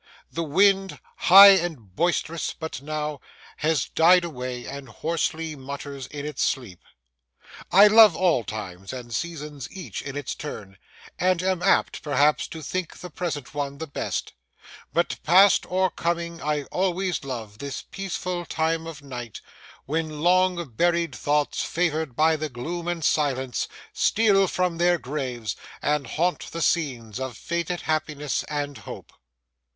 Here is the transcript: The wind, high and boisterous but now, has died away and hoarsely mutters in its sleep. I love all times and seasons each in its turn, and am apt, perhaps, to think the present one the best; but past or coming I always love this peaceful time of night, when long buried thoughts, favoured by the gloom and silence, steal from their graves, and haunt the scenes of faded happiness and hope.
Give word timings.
The 0.31 0.41
wind, 0.43 0.99
high 1.17 1.49
and 1.51 1.95
boisterous 1.95 2.55
but 2.55 2.81
now, 2.81 3.21
has 3.57 3.87
died 3.87 4.23
away 4.23 4.65
and 4.65 4.89
hoarsely 4.89 5.55
mutters 5.55 6.07
in 6.07 6.25
its 6.25 6.41
sleep. 6.41 6.81
I 7.71 7.85
love 7.85 8.15
all 8.15 8.43
times 8.43 8.93
and 8.93 9.13
seasons 9.13 9.67
each 9.71 10.01
in 10.01 10.17
its 10.17 10.33
turn, 10.33 10.79
and 11.19 11.43
am 11.43 11.61
apt, 11.61 12.01
perhaps, 12.01 12.47
to 12.47 12.63
think 12.63 12.97
the 12.97 13.11
present 13.11 13.53
one 13.53 13.77
the 13.77 13.85
best; 13.85 14.33
but 14.91 15.19
past 15.21 15.67
or 15.69 15.91
coming 15.91 16.41
I 16.41 16.63
always 16.71 17.23
love 17.23 17.59
this 17.59 17.83
peaceful 17.83 18.43
time 18.47 18.87
of 18.87 19.03
night, 19.03 19.39
when 19.85 20.21
long 20.23 20.67
buried 20.69 21.13
thoughts, 21.13 21.63
favoured 21.63 22.15
by 22.15 22.35
the 22.37 22.49
gloom 22.49 22.87
and 22.87 23.05
silence, 23.05 23.67
steal 23.93 24.47
from 24.47 24.79
their 24.79 24.97
graves, 24.97 25.55
and 25.79 26.07
haunt 26.07 26.49
the 26.51 26.63
scenes 26.63 27.19
of 27.19 27.37
faded 27.37 27.81
happiness 27.81 28.43
and 28.45 28.79
hope. 28.79 29.13